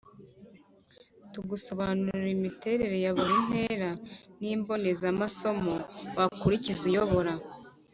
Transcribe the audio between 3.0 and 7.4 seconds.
ya buri ntera n’imbonezamasomo wakurikiza uyobora